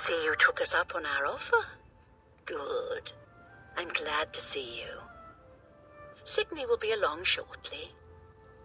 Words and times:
see 0.00 0.24
you 0.24 0.34
took 0.34 0.62
us 0.62 0.72
up 0.72 0.94
on 0.94 1.04
our 1.04 1.26
offer. 1.26 1.62
Good. 2.46 3.12
I'm 3.76 3.88
glad 3.88 4.32
to 4.32 4.40
see 4.40 4.78
you. 4.80 4.94
Sydney 6.24 6.64
will 6.64 6.78
be 6.78 6.92
along 6.92 7.24
shortly. 7.24 7.92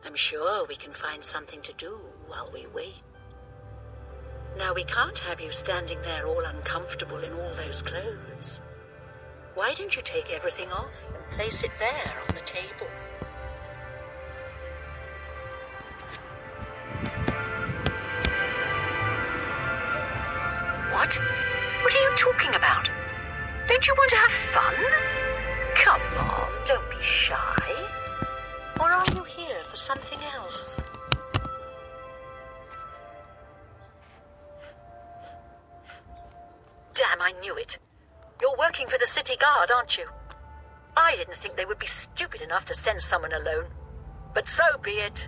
I'm 0.06 0.16
sure 0.16 0.66
we 0.66 0.78
can 0.78 0.94
find 0.94 1.22
something 1.22 1.62
to 1.64 1.74
do 1.74 2.00
while 2.28 2.50
we 2.54 2.68
wait. 2.74 3.04
Now, 4.58 4.74
we 4.74 4.86
can't 4.86 5.20
have 5.20 5.42
you 5.42 5.52
standing 5.52 6.02
there 6.04 6.26
all 6.26 6.46
uncomfortable 6.46 7.18
in 7.18 7.34
all 7.34 7.54
those 7.54 7.82
clothes. 7.82 8.62
Why 9.56 9.74
don't 9.74 9.94
you 9.94 10.04
take 10.04 10.32
everything 10.32 10.72
off 10.72 10.96
and 11.14 11.38
place 11.38 11.64
it 11.64 11.72
there 11.80 12.14
on 12.30 12.36
the 12.36 12.42
table? 12.42 12.95
Don't 23.76 23.88
you 23.88 23.94
want 23.98 24.10
to 24.12 24.16
have 24.16 24.32
fun? 24.32 24.74
Come 25.76 26.02
on, 26.18 26.50
don't 26.64 26.90
be 26.90 26.96
shy. 27.02 27.90
Or 28.80 28.90
are 28.90 29.06
you 29.14 29.24
here 29.26 29.66
for 29.70 29.76
something 29.76 30.18
else? 30.34 30.78
Damn, 36.94 37.22
I 37.22 37.34
knew 37.42 37.58
it. 37.58 37.78
You're 38.40 38.56
working 38.58 38.88
for 38.88 38.98
the 38.98 39.06
city 39.06 39.36
guard, 39.36 39.70
aren't 39.70 39.98
you? 39.98 40.06
I 40.96 41.18
didn't 41.18 41.38
think 41.40 41.58
they 41.58 41.66
would 41.66 41.78
be 41.78 41.88
stupid 41.88 42.40
enough 42.40 42.64
to 42.68 42.74
send 42.74 43.02
someone 43.02 43.34
alone. 43.34 43.66
But 44.34 44.48
so 44.48 44.64
be 44.82 44.92
it. 44.92 45.28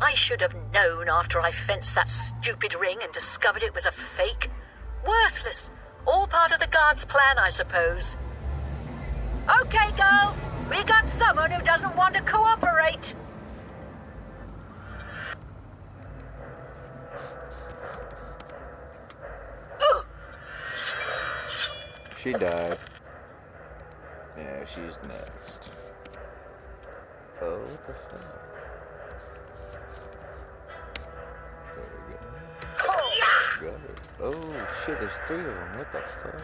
I 0.00 0.14
should 0.14 0.42
have 0.42 0.54
known 0.72 1.08
after 1.08 1.40
I 1.40 1.50
fenced 1.50 1.96
that 1.96 2.08
stupid 2.08 2.76
ring 2.76 2.98
and 3.02 3.12
discovered 3.12 3.64
it 3.64 3.74
was 3.74 3.84
a 3.84 3.90
fake. 3.90 4.48
Worthless. 5.04 5.70
All 6.06 6.26
part 6.26 6.52
of 6.52 6.60
the 6.60 6.68
guard's 6.68 7.04
plan, 7.04 7.38
I 7.38 7.50
suppose. 7.50 8.16
Okay, 9.62 9.90
girls. 9.96 10.36
We 10.70 10.82
got 10.84 11.08
someone 11.08 11.50
who 11.50 11.62
doesn't 11.62 11.96
want 11.96 12.14
to 12.14 12.22
cooperate. 12.22 13.14
She 22.26 22.32
died. 22.32 22.78
Yeah, 24.36 24.64
she's 24.64 24.94
next. 25.06 25.70
Oh, 27.40 27.58
what 27.58 27.86
the 27.86 27.92
fuck? 27.94 28.55
Oh 34.18 34.32
shit, 34.84 34.98
there's 34.98 35.12
three 35.26 35.40
of 35.40 35.44
them. 35.44 35.78
What 35.78 35.92
the 35.92 36.00
fuck? 36.22 36.42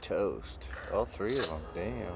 Toast. 0.00 0.68
All 0.94 1.04
three 1.04 1.38
of 1.38 1.48
them. 1.48 1.60
Damn. 1.74 2.06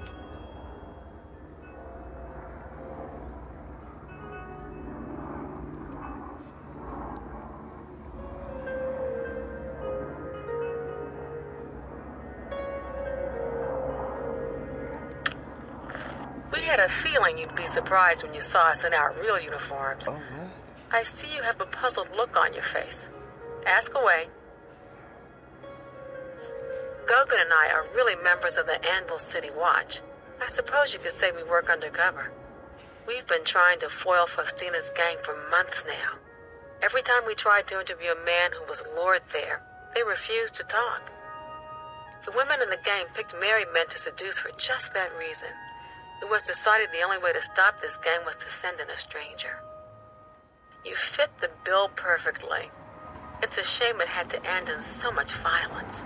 We 16.52 16.60
had 16.60 16.78
a 16.78 16.88
feeling 16.88 17.36
you'd 17.36 17.54
be 17.56 17.66
surprised 17.66 18.22
when 18.22 18.32
you 18.32 18.40
saw 18.40 18.68
us 18.68 18.84
in 18.84 18.94
our 18.94 19.12
real 19.20 19.40
uniforms. 19.40 20.06
Oh? 20.08 20.20
I 20.94 21.02
see 21.02 21.26
you 21.34 21.42
have 21.42 21.60
a 21.60 21.66
puzzled 21.66 22.06
look 22.14 22.36
on 22.36 22.54
your 22.54 22.62
face. 22.62 23.08
Ask 23.66 23.96
away. 23.96 24.28
Gogan 27.10 27.40
and 27.42 27.52
I 27.52 27.66
are 27.74 27.92
really 27.96 28.14
members 28.22 28.56
of 28.56 28.66
the 28.66 28.78
Anvil 28.86 29.18
City 29.18 29.50
Watch. 29.50 30.02
I 30.40 30.46
suppose 30.46 30.94
you 30.94 31.00
could 31.00 31.10
say 31.10 31.32
we 31.32 31.42
work 31.42 31.68
undercover. 31.68 32.30
We've 33.08 33.26
been 33.26 33.42
trying 33.42 33.80
to 33.80 33.88
foil 33.88 34.28
Faustina's 34.28 34.92
gang 34.94 35.16
for 35.24 35.34
months 35.50 35.82
now. 35.84 36.22
Every 36.80 37.02
time 37.02 37.26
we 37.26 37.34
tried 37.34 37.66
to 37.66 37.80
interview 37.80 38.12
a 38.12 38.24
man 38.24 38.52
who 38.52 38.64
was 38.68 38.84
lured 38.94 39.22
there, 39.32 39.62
they 39.96 40.04
refused 40.04 40.54
to 40.54 40.62
talk. 40.62 41.10
The 42.24 42.30
women 42.30 42.62
in 42.62 42.70
the 42.70 42.78
gang 42.84 43.06
picked 43.16 43.34
married 43.40 43.74
men 43.74 43.88
to 43.88 43.98
seduce 43.98 44.38
for 44.38 44.52
just 44.58 44.94
that 44.94 45.10
reason. 45.18 45.50
It 46.22 46.30
was 46.30 46.42
decided 46.42 46.90
the 46.92 47.02
only 47.02 47.18
way 47.18 47.32
to 47.32 47.42
stop 47.42 47.80
this 47.80 47.98
gang 47.98 48.24
was 48.24 48.36
to 48.36 48.48
send 48.48 48.78
in 48.78 48.88
a 48.88 48.96
stranger. 48.96 49.58
You 50.84 50.94
fit 50.94 51.30
the 51.40 51.50
bill 51.64 51.88
perfectly. 51.88 52.70
It's 53.42 53.56
a 53.56 53.64
shame 53.64 54.00
it 54.00 54.08
had 54.08 54.30
to 54.30 54.46
end 54.46 54.68
in 54.68 54.80
so 54.80 55.10
much 55.10 55.34
violence, 55.34 56.04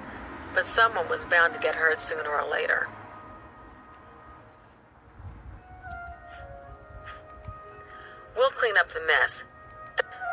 but 0.55 0.65
someone 0.65 1.09
was 1.09 1.27
bound 1.27 1.55
to 1.55 1.61
get 1.61 1.75
hurt 1.75 1.99
sooner 1.99 2.31
or 2.31 2.49
later. 2.50 2.89
We'll 8.37 8.50
clean 8.50 8.77
up 8.77 8.93
the 8.93 9.00
mess. 9.05 9.43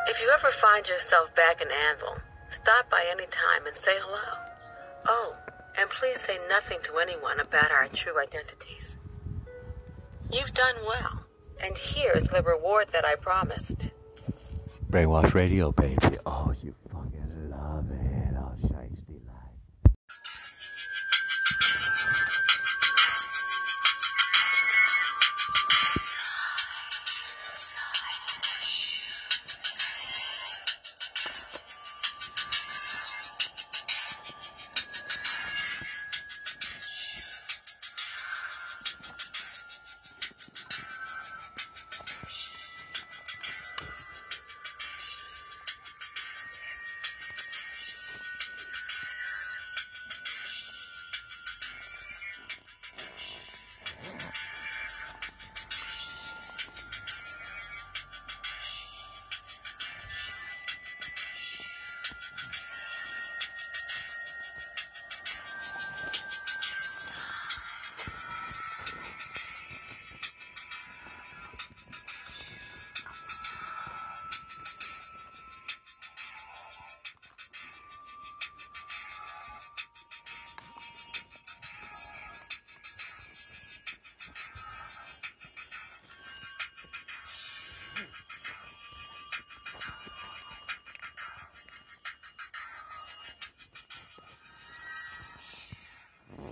If 0.08 0.20
you 0.20 0.30
ever 0.32 0.52
find 0.52 0.86
yourself 0.86 1.34
back 1.34 1.60
in 1.60 1.68
Anvil, 1.72 2.18
stop 2.52 2.88
by 2.88 3.04
any 3.10 3.26
time 3.26 3.66
and 3.66 3.76
say 3.76 3.96
hello. 3.98 4.38
Oh, 5.08 5.36
and 5.76 5.90
please 5.90 6.20
say 6.20 6.38
nothing 6.48 6.78
to 6.84 6.98
anyone 6.98 7.40
about 7.40 7.72
our 7.72 7.88
true 7.88 8.20
identities. 8.20 8.96
You've 10.32 10.54
done 10.54 10.76
well, 10.86 11.24
and 11.60 11.76
here's 11.76 12.24
the 12.24 12.42
reward 12.42 12.88
that 12.92 13.04
I 13.04 13.16
promised. 13.16 13.90
Brainwash 14.90 15.34
Radio, 15.34 15.72
baby. 15.72 16.16
Oh, 16.24 16.54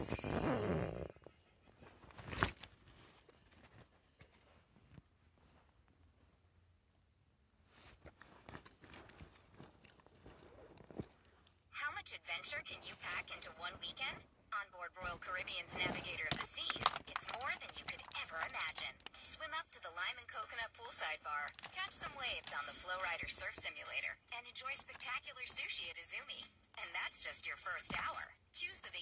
How 0.04 0.12
much 11.96 12.12
adventure 12.12 12.60
can 12.68 12.84
you 12.84 12.92
pack 13.00 13.32
into 13.32 13.48
one 13.56 13.72
weekend? 13.80 14.20
On 14.52 14.68
board 14.76 14.92
Royal 15.00 15.16
Caribbean's 15.24 15.72
Navigator 15.72 16.28
of 16.28 16.36
the 16.36 16.44
Seas, 16.52 16.84
it's 17.08 17.24
more 17.40 17.48
than 17.56 17.72
you 17.72 17.88
could 17.88 18.04
ever 18.20 18.36
imagine. 18.44 18.92
Swim 19.24 19.56
up 19.56 19.64
to 19.72 19.80
the 19.80 19.88
Lime 19.96 20.20
and 20.20 20.28
Coconut 20.28 20.68
Poolside 20.76 21.24
Bar, 21.24 21.48
catch 21.72 21.96
some 21.96 22.12
waves 22.20 22.52
on 22.52 22.68
the 22.68 22.76
Flowrider 22.76 23.32
Surf 23.32 23.56
Simulator, 23.56 24.20
and 24.36 24.44
enjoy 24.44 24.76
spectacular 24.76 25.48
sushi 25.48 25.88
at 25.88 25.96
Izumi. 25.96 26.44
And 26.76 26.92
that's 26.92 27.24
just 27.24 27.48
your 27.48 27.56
first 27.56 27.88
hour. 27.96 28.33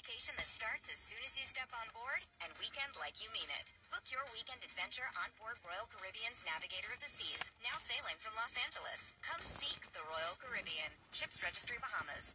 Vacation 0.02 0.34
that 0.34 0.50
starts 0.50 0.90
as 0.90 0.98
soon 0.98 1.22
as 1.22 1.38
you 1.38 1.46
step 1.46 1.70
on 1.78 1.86
board 1.94 2.26
and 2.42 2.50
weekend 2.58 2.90
like 2.98 3.22
you 3.22 3.30
mean 3.30 3.46
it. 3.62 3.70
Book 3.94 4.02
your 4.10 4.26
weekend 4.34 4.58
adventure 4.58 5.06
on 5.22 5.30
board 5.38 5.54
Royal 5.62 5.86
Caribbean's 5.94 6.42
Navigator 6.42 6.90
of 6.90 6.98
the 6.98 7.06
Seas, 7.06 7.54
now 7.62 7.78
sailing 7.78 8.18
from 8.18 8.34
Los 8.34 8.58
Angeles. 8.58 9.14
Come 9.22 9.38
seek 9.46 9.78
the 9.94 10.02
Royal 10.10 10.34
Caribbean. 10.42 10.90
Ships 11.14 11.38
Registry 11.38 11.78
Bahamas. 11.78 12.34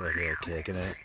Right 0.00 0.14
here 0.16 0.36
kicking 0.40 0.74
it. 0.74 0.96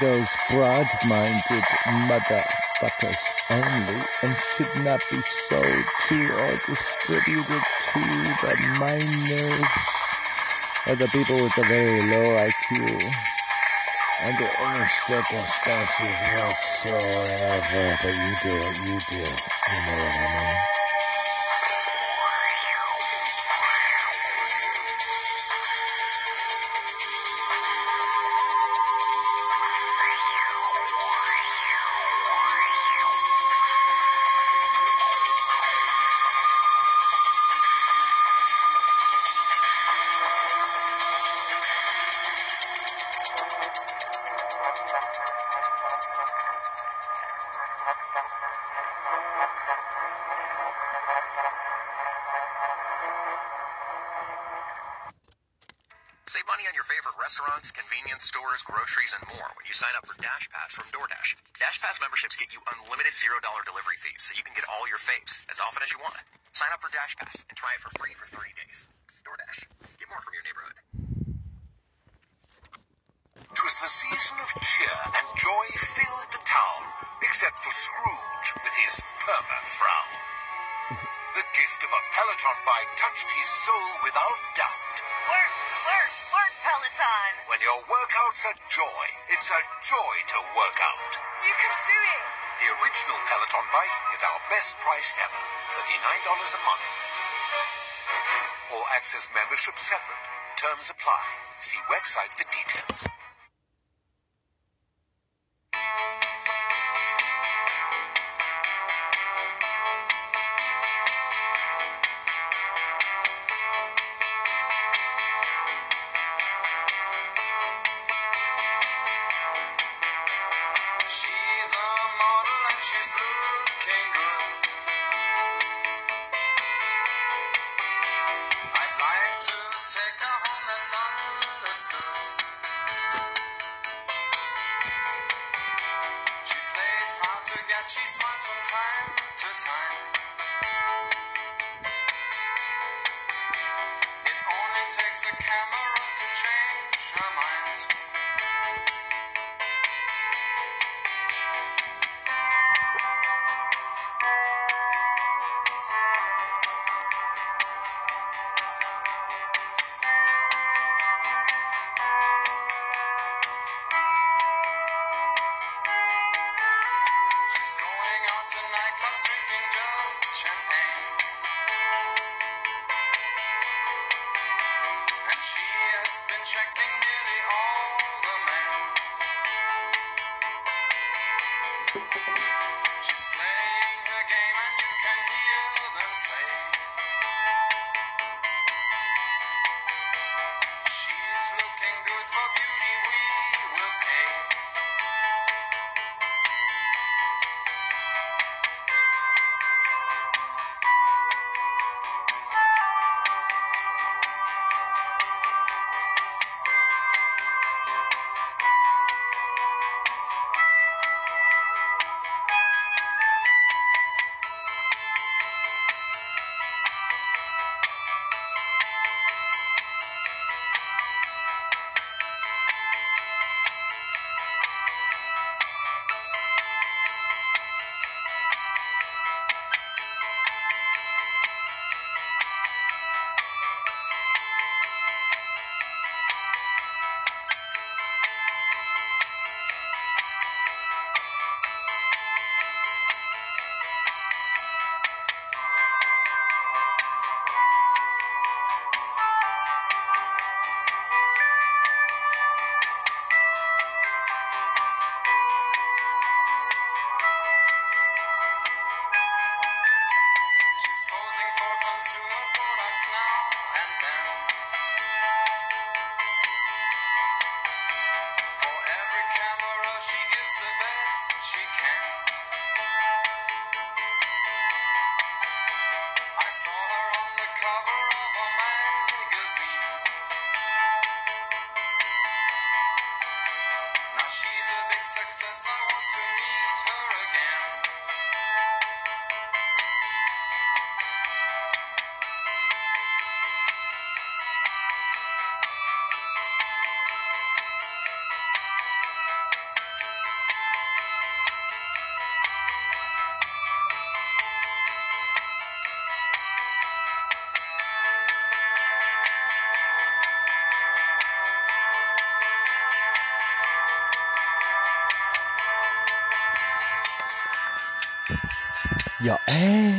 those 0.00 0.26
broad-minded 0.50 1.64
motherfuckers 2.08 3.16
only 3.50 4.00
and 4.22 4.36
should 4.56 4.84
not 4.84 5.02
be 5.10 5.20
sold 5.48 5.84
to 6.08 6.32
or 6.32 6.60
distributed 6.66 7.62
to 7.92 8.00
the 8.42 8.76
minors 8.78 9.68
or 10.86 10.96
the 10.96 11.08
people 11.08 11.36
with 11.36 11.58
a 11.58 11.64
very 11.64 12.00
low 12.10 12.48
IQ. 12.48 13.12
Under 14.22 14.48
any 14.58 14.86
circumstances 15.06 16.16
whatsoever, 16.34 17.98
but 18.02 18.14
you 18.14 18.34
do 18.42 18.92
you 18.92 18.98
do. 18.98 19.18
You 19.18 19.24
know 19.24 19.98
what 19.98 20.16
I 20.16 20.54
mean? 20.54 20.73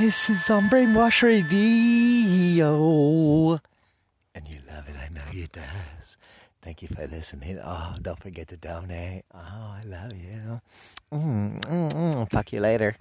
Ass 0.05 0.29
is 0.29 0.49
on 0.49 0.69
Brainwash 0.69 1.23
Radio. 1.23 2.69
And 4.35 4.47
you 4.47 4.59
love 4.67 4.87
it, 4.87 4.95
I 5.03 5.09
know 5.09 5.21
you 5.31 5.47
does. 5.47 6.17
Thank 6.61 6.81
you 6.81 6.87
for 6.87 7.07
listening. 7.07 7.59
Oh, 7.63 7.95
don't 8.01 8.19
forget 8.19 8.47
to 8.49 8.57
donate. 8.57 9.23
Oh, 9.33 9.39
I 9.39 9.81
love 9.85 10.13
you. 10.13 10.61
Mm, 11.11 11.59
mm, 11.61 11.91
mm. 11.91 12.29
Fuck 12.29 12.53
you 12.53 12.59
later. 12.59 12.95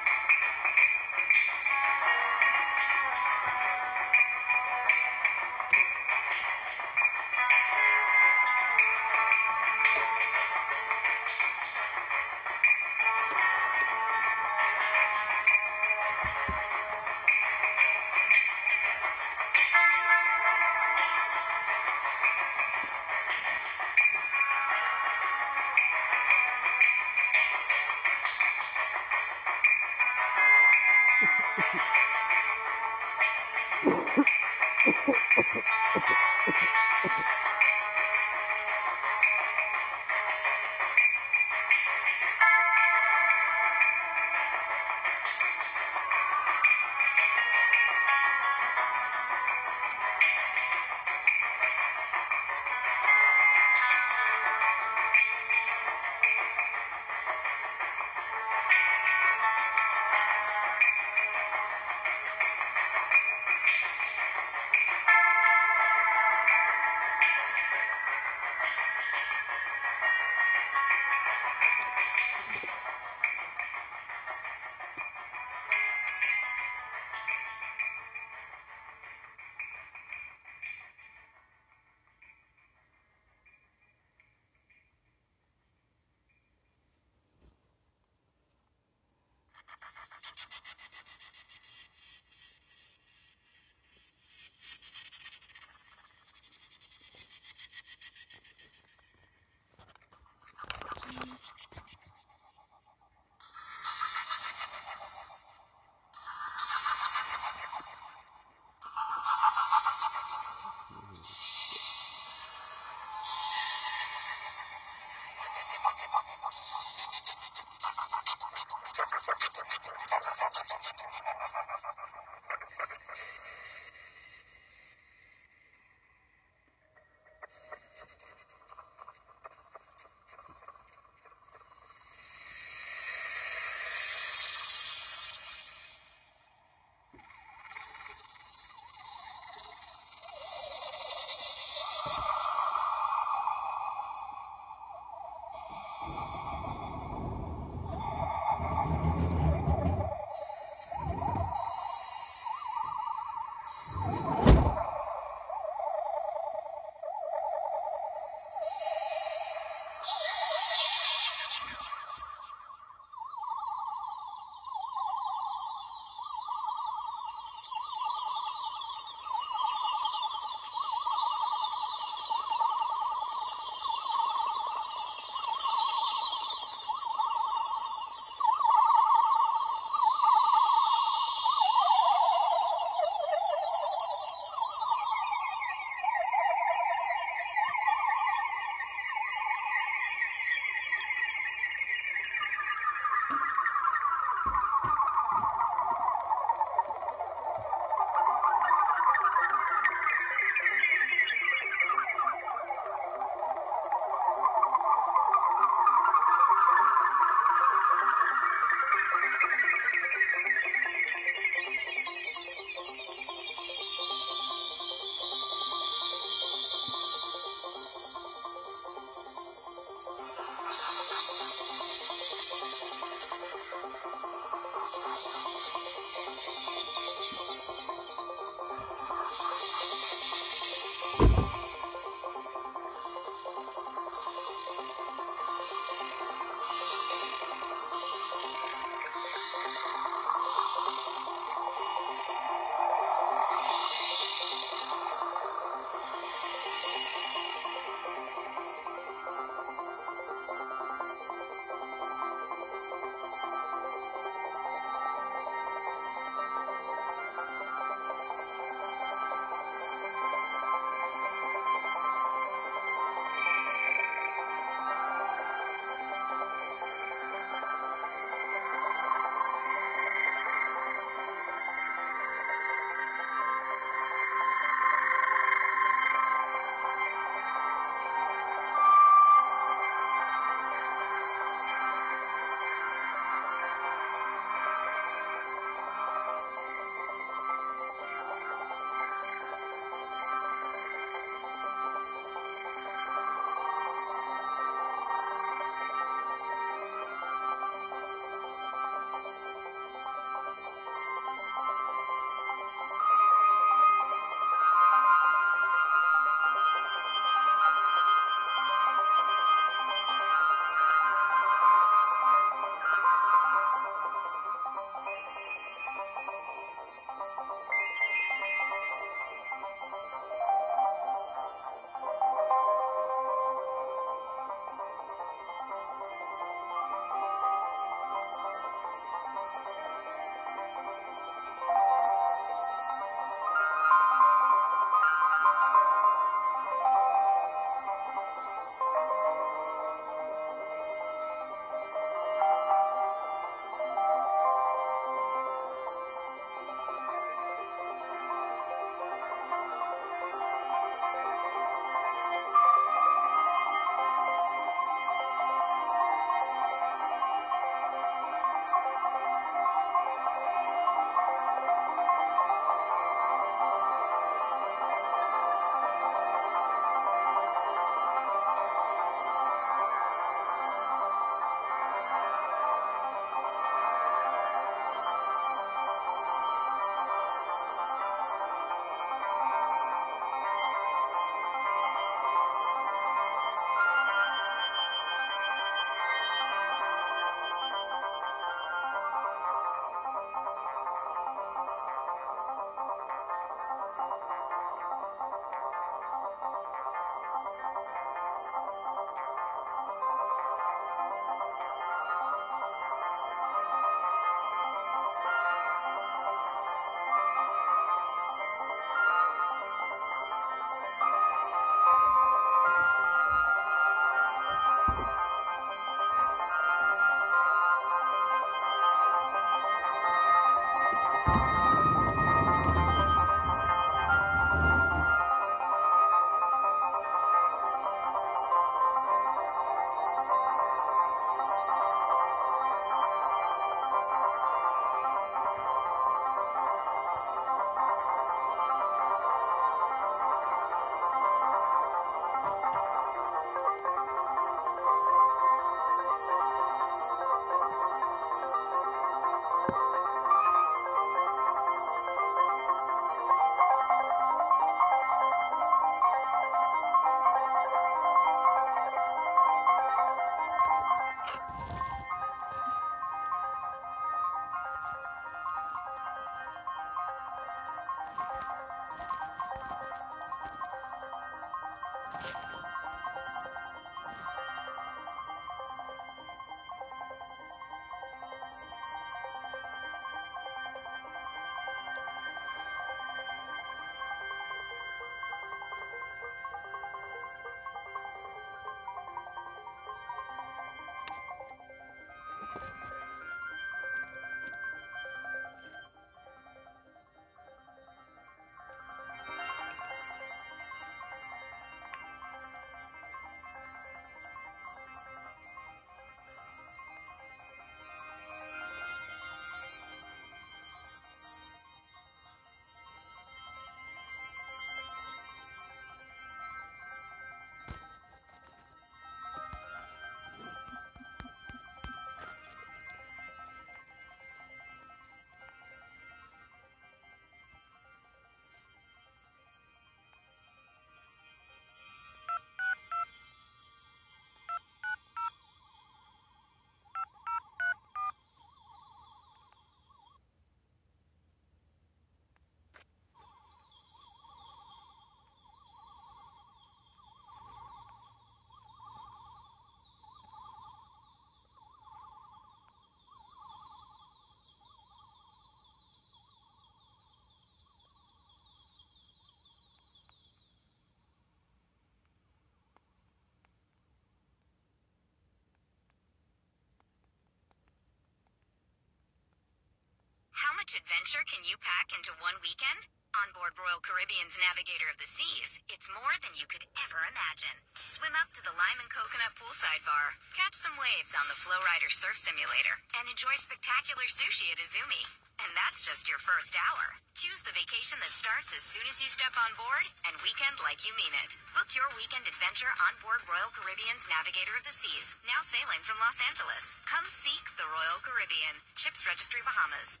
Much 570.64 570.80
adventure 570.80 571.20
can 571.28 571.44
you 571.44 571.60
pack 571.60 571.92
into 571.92 572.08
one 572.24 572.40
weekend? 572.40 572.88
On 573.20 573.28
board 573.36 573.52
Royal 573.52 573.84
Caribbean's 573.84 574.40
Navigator 574.40 574.88
of 574.88 574.96
the 574.96 575.04
Seas, 575.04 575.60
it's 575.68 575.92
more 575.92 576.16
than 576.24 576.32
you 576.32 576.48
could 576.48 576.64
ever 576.80 577.04
imagine. 577.04 577.52
Swim 577.84 578.16
up 578.16 578.32
to 578.32 578.40
the 578.40 578.56
Lime 578.56 578.80
and 578.80 578.88
Coconut 578.88 579.36
Poolside 579.36 579.84
Bar, 579.84 580.16
catch 580.32 580.56
some 580.56 580.72
waves 580.80 581.12
on 581.12 581.28
the 581.28 581.36
Flowrider 581.36 581.92
Surf 581.92 582.16
Simulator, 582.16 582.80
and 582.96 583.04
enjoy 583.12 583.36
spectacular 583.36 584.08
sushi 584.08 584.48
at 584.48 584.56
Izumi. 584.56 585.04
And 585.44 585.52
that's 585.52 585.84
just 585.84 586.08
your 586.08 586.16
first 586.24 586.56
hour. 586.56 586.96
Choose 587.12 587.44
the 587.44 587.52
vacation 587.52 588.00
that 588.00 588.16
starts 588.16 588.56
as 588.56 588.64
soon 588.64 588.88
as 588.88 589.04
you 589.04 589.12
step 589.12 589.36
on 589.36 589.52
board 589.60 589.84
and 590.08 590.16
weekend 590.24 590.56
like 590.64 590.80
you 590.80 590.96
mean 590.96 591.12
it. 591.28 591.36
Book 591.52 591.76
your 591.76 591.92
weekend 592.00 592.24
adventure 592.24 592.72
on 592.80 592.96
board 593.04 593.20
Royal 593.28 593.52
Caribbean's 593.52 594.08
Navigator 594.08 594.56
of 594.56 594.64
the 594.64 594.72
Seas, 594.72 595.12
now 595.28 595.44
sailing 595.44 595.84
from 595.84 596.00
Los 596.00 596.16
Angeles. 596.24 596.80
Come 596.88 597.04
seek 597.04 597.52
the 597.60 597.68
Royal 597.68 598.00
Caribbean. 598.00 598.64
Ships 598.80 599.04
Registry 599.04 599.44
Bahamas. 599.44 600.00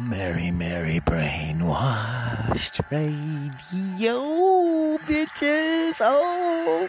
Mary, 0.00 0.52
merry 0.52 1.00
brainwashed 1.00 2.80
radio, 2.88 4.22
bitches. 4.98 5.96
Oh. 6.00 6.88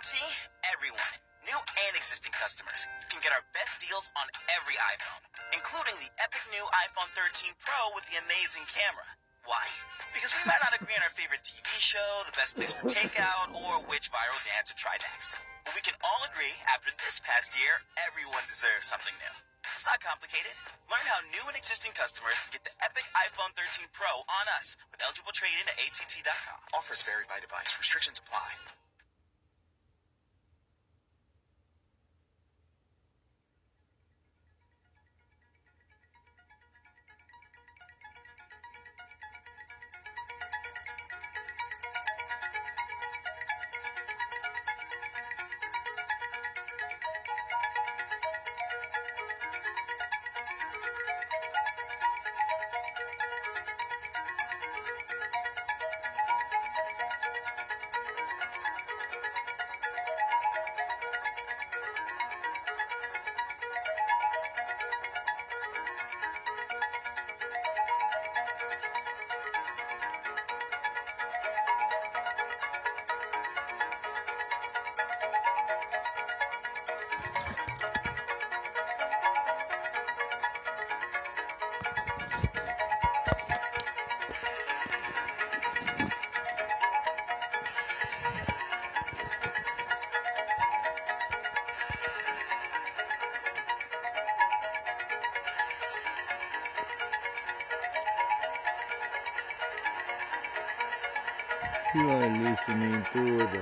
AT&T, 0.00 0.16
everyone, 0.64 1.16
new 1.44 1.60
and 1.60 1.92
existing 1.92 2.32
customers, 2.32 2.88
can 3.12 3.20
get 3.20 3.36
our 3.36 3.44
best 3.52 3.76
deals 3.84 4.08
on 4.16 4.24
every 4.48 4.72
iPhone, 4.96 5.20
including 5.52 5.92
the 6.00 6.08
epic 6.16 6.40
new 6.48 6.64
iPhone 6.88 7.12
13 7.12 7.52
Pro 7.60 7.92
with 7.92 8.08
the 8.08 8.16
amazing 8.16 8.64
camera. 8.64 9.04
Why? 9.44 9.60
Because 10.16 10.32
we 10.32 10.40
might 10.48 10.64
not 10.64 10.72
agree 10.72 10.96
on 10.96 11.04
our 11.04 11.12
favorite 11.12 11.44
TV 11.44 11.68
show, 11.76 12.24
the 12.24 12.32
best 12.32 12.56
place 12.56 12.72
for 12.72 12.88
takeout, 12.88 13.52
or 13.52 13.84
which 13.92 14.08
viral 14.08 14.40
dance 14.40 14.72
to 14.72 14.76
try 14.80 14.96
next. 15.04 15.36
But 15.68 15.76
we 15.76 15.84
can 15.84 16.00
all 16.00 16.24
agree 16.24 16.56
after 16.64 16.88
this 16.96 17.20
past 17.20 17.52
year, 17.60 17.84
everyone 18.00 18.48
deserves 18.48 18.88
something 18.88 19.12
new. 19.20 19.34
It's 19.76 19.84
not 19.84 20.00
complicated. 20.00 20.56
Learn 20.88 21.04
how 21.04 21.20
new 21.28 21.44
and 21.44 21.60
existing 21.60 21.92
customers 21.92 22.40
can 22.40 22.56
get 22.56 22.64
the 22.64 22.72
epic 22.80 23.04
iPhone 23.12 23.52
13 23.52 23.92
Pro 23.92 24.24
on 24.24 24.48
us 24.56 24.80
with 24.88 25.04
eligible 25.04 25.36
trade-in 25.36 25.68
at 25.68 25.76
ATT.com. 25.76 26.72
Offers 26.72 27.04
vary 27.04 27.28
by 27.28 27.36
device. 27.36 27.76
Restrictions 27.76 28.16
apply. 28.16 28.56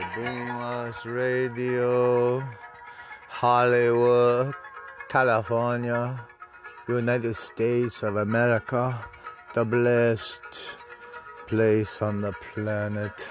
Brainwash 0.01 1.05
Radio, 1.05 2.43
Hollywood, 3.29 4.55
California, 5.09 6.19
United 6.89 7.35
States 7.35 8.03
of 8.03 8.17
America, 8.17 8.99
the 9.55 9.65
blessed 9.65 10.41
place 11.47 12.03
on 12.03 12.21
the 12.21 12.33
planet, 12.53 13.29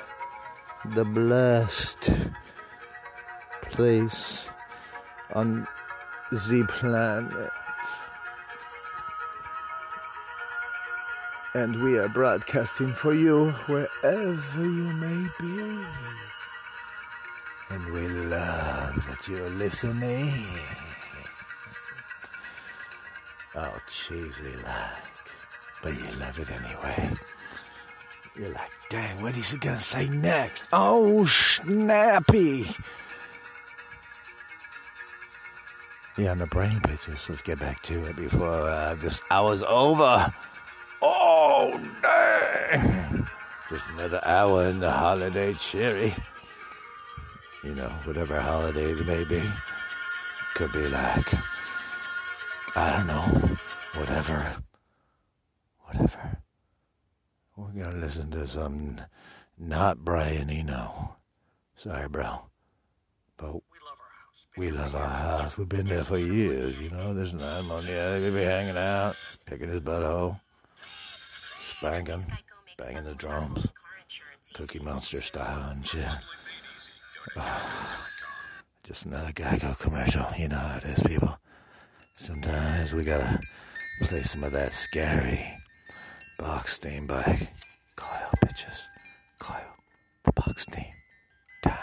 the 0.93 1.05
blessed 1.05 2.09
place 3.71 4.47
on 5.33 5.67
the 6.31 6.65
planet. 6.67 7.51
And 11.53 11.81
we 11.81 11.97
are 11.97 12.09
broadcasting 12.09 12.93
for 12.93 13.13
you 13.13 13.51
wherever 13.67 14.61
you 14.61 14.93
may 14.93 15.27
be. 15.39 16.16
You're 19.27 19.49
listening. 19.49 20.33
Oh, 23.55 23.73
cheesy 23.89 24.55
like, 24.63 25.31
but 25.81 25.93
you 25.93 26.11
love 26.19 26.37
it 26.39 26.49
anyway. 26.51 27.17
You're 28.35 28.49
like, 28.49 28.71
dang, 28.89 29.21
what 29.21 29.35
is 29.35 29.51
he 29.51 29.57
gonna 29.57 29.79
say 29.79 30.07
next? 30.09 30.67
Oh, 30.71 31.25
snappy. 31.25 32.67
Yeah, 36.17 36.31
on 36.31 36.39
the 36.39 36.47
brain 36.47 36.79
pictures. 36.81 37.25
Let's 37.29 37.41
get 37.41 37.59
back 37.59 37.81
to 37.83 38.05
it 38.05 38.15
before 38.15 38.69
uh, 38.69 38.95
this 38.95 39.21
hour's 39.29 39.63
over. 39.63 40.33
Oh, 41.01 41.79
dang. 42.01 43.27
Just 43.69 43.83
another 43.93 44.21
hour 44.25 44.65
in 44.65 44.79
the 44.79 44.91
holiday 44.91 45.53
cherry. 45.53 46.13
You 47.77 47.83
know, 47.83 47.89
whatever 48.05 48.41
holiday 48.41 48.89
it 48.93 49.05
may 49.05 49.23
be. 49.25 49.39
Could 50.55 50.71
be 50.71 50.87
like, 50.87 51.31
I 52.75 52.89
don't 52.89 53.05
know, 53.05 53.21
whatever. 53.93 54.55
Whatever. 55.81 56.39
We're 57.55 57.83
going 57.83 57.91
to 57.91 57.97
listen 57.99 58.31
to 58.31 58.47
some 58.47 58.99
not 59.59 60.03
Brian 60.03 60.49
Eno. 60.49 61.17
Sorry, 61.75 62.09
bro. 62.09 62.49
But 63.37 63.57
we 64.57 64.71
love 64.71 64.95
our 64.95 65.07
house. 65.07 65.55
We've 65.55 65.69
been 65.69 65.85
there 65.85 66.03
for 66.03 66.17
years, 66.17 66.79
you 66.79 66.89
know. 66.89 67.13
There's 67.13 67.35
nothing 67.35 67.69
on 67.69 67.85
there. 67.85 68.19
We'll 68.19 68.33
be 68.33 68.41
hanging 68.41 68.77
out, 68.77 69.15
picking 69.45 69.69
his 69.69 69.81
butthole, 69.81 70.39
spanking, 71.59 72.25
banging 72.75 73.03
the 73.03 73.13
drums, 73.13 73.67
Cookie 74.55 74.79
Monster 74.79 75.21
style 75.21 75.69
and 75.69 75.85
shit. 75.85 76.07
Just 78.83 79.05
another 79.05 79.31
Geico 79.31 79.77
commercial. 79.79 80.25
You 80.37 80.47
know 80.47 80.57
how 80.57 80.77
it 80.77 80.83
is, 80.85 81.03
people. 81.03 81.37
Sometimes 82.15 82.93
we 82.93 83.03
gotta 83.03 83.39
play 84.01 84.23
some 84.23 84.43
of 84.43 84.51
that 84.53 84.73
scary 84.73 85.45
box 86.39 86.77
theme 86.77 87.07
by 87.07 87.49
Kyle 87.95 88.31
Bitches. 88.43 88.83
Kyle, 89.39 89.75
the 90.23 90.31
box 90.31 90.65
theme. 90.65 90.85
Dang, 91.63 91.73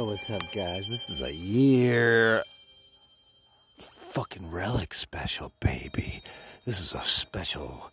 What's 0.00 0.30
up, 0.30 0.50
guys? 0.50 0.88
This 0.88 1.10
is 1.10 1.20
a 1.20 1.30
year 1.30 2.42
fucking 3.78 4.50
relic 4.50 4.94
special, 4.94 5.52
baby. 5.60 6.22
This 6.64 6.80
is 6.80 6.94
a 6.94 7.02
special 7.02 7.92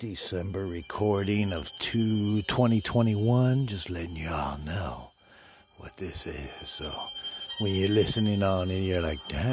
December 0.00 0.66
recording 0.66 1.52
of 1.52 1.70
2 1.78 2.42
2021. 2.42 3.68
Just 3.68 3.90
letting 3.90 4.16
you 4.16 4.28
all 4.28 4.58
know 4.58 5.12
what 5.76 5.96
this 5.98 6.26
is. 6.26 6.50
So 6.64 6.92
when 7.60 7.76
you're 7.76 7.90
listening 7.90 8.42
on 8.42 8.68
and 8.68 8.84
you're 8.84 9.00
like, 9.00 9.20
dang, 9.28 9.46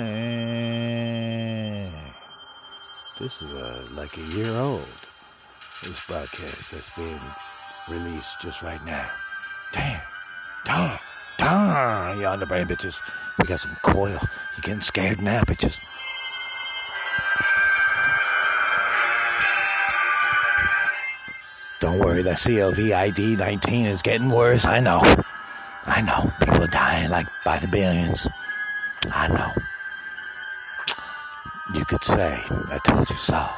this 3.19 3.39
is 3.39 3.51
a, 3.51 3.87
like 3.91 4.17
a 4.17 4.25
year 4.35 4.55
old. 4.55 4.81
This 5.83 5.99
podcast 5.99 6.71
that's 6.71 6.89
being 6.97 7.21
released 7.87 8.41
just 8.41 8.63
right 8.63 8.83
now. 8.83 9.11
Damn. 9.71 10.01
Darn, 12.05 12.19
you 12.19 12.27
on 12.27 12.39
the 12.39 12.45
brain, 12.45 12.67
bitches. 12.67 13.01
We 13.39 13.47
got 13.47 13.61
some 13.61 13.75
coil. 13.81 14.19
You 14.55 14.61
getting 14.61 14.81
scared 14.81 15.23
now, 15.23 15.41
bitches. 15.41 15.79
Don't 21.79 21.97
worry, 21.97 22.21
that 22.21 22.37
COVID 22.37 23.37
19 23.39 23.85
is 23.87 24.03
getting 24.03 24.29
worse. 24.29 24.65
I 24.65 24.81
know. 24.81 25.01
I 25.87 26.01
know. 26.01 26.31
People 26.39 26.63
are 26.63 26.67
dying 26.67 27.09
like 27.09 27.25
by 27.43 27.57
the 27.57 27.67
billions. 27.67 28.27
I 29.11 29.27
know. 29.27 29.51
You 31.73 31.85
could 31.85 32.03
say, 32.03 32.39
I 32.69 32.79
told 32.83 33.09
you 33.09 33.15
so. 33.15 33.49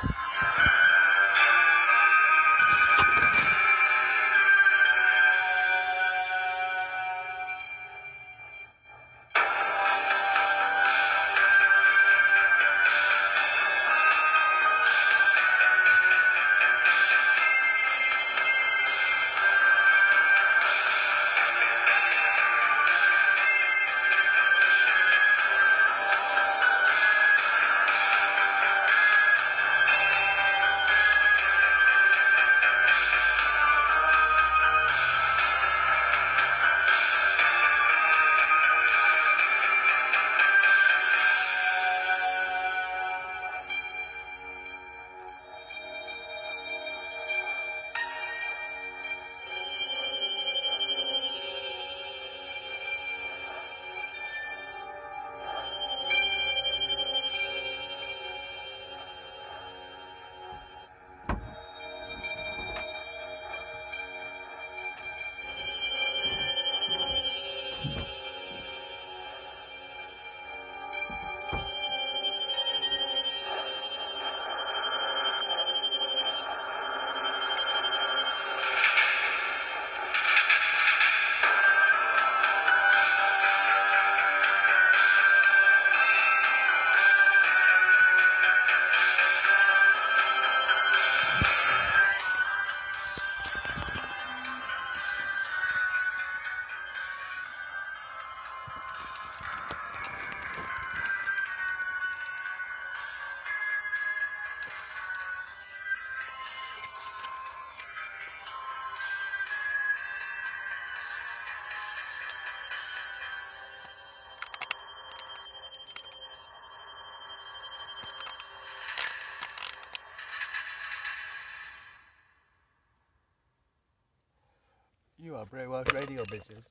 Are 125.48 125.58
Brainwash 125.58 125.94
Radio, 125.94 126.24
bitches. 126.24 126.64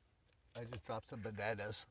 I 0.56 0.64
just 0.70 0.84
dropped 0.84 1.08
some 1.08 1.20
bananas. 1.20 1.86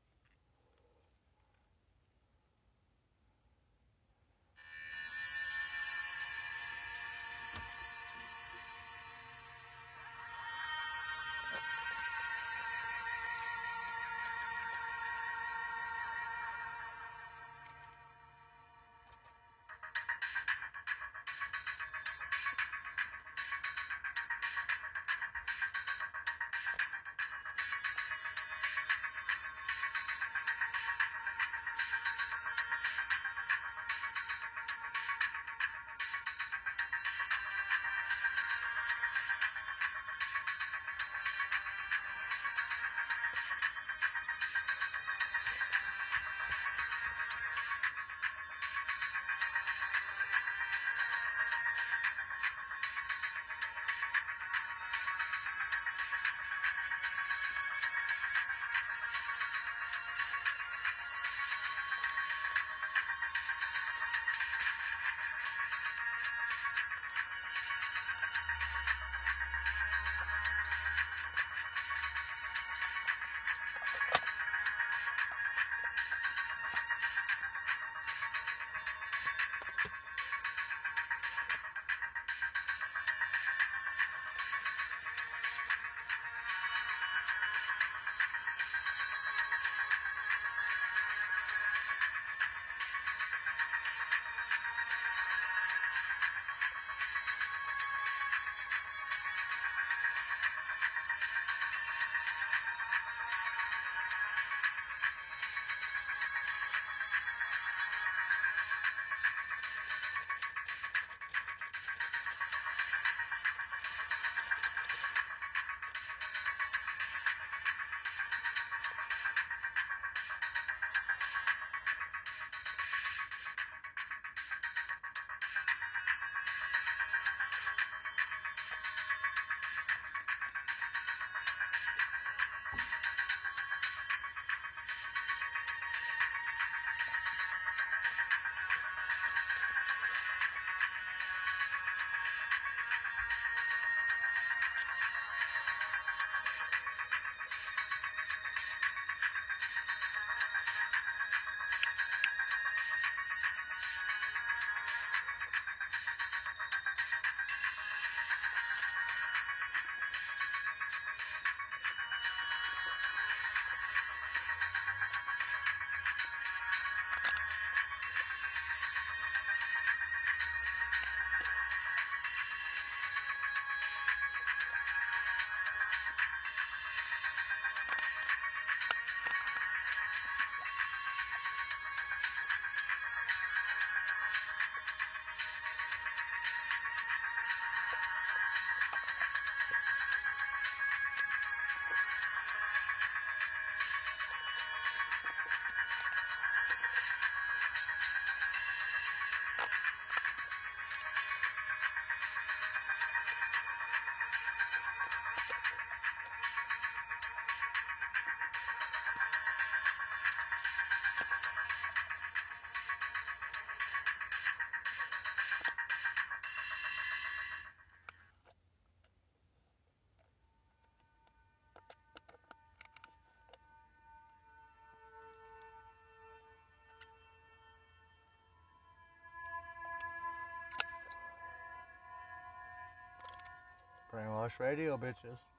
Brainwash 234.15 234.59
Radio, 234.61 234.97
bitches. 234.97 235.54